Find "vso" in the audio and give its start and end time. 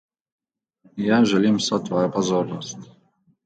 1.61-1.81